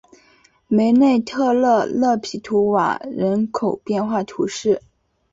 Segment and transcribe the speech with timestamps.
[0.67, 4.81] 梅内特勒勒皮图瓦人口变化图示